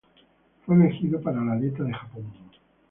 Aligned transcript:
Fue 0.65 0.73
elegido 0.73 1.21
para 1.21 1.41
la 1.45 1.55
Dieta 1.57 1.83
de 1.83 1.93
Japón. 1.93 2.25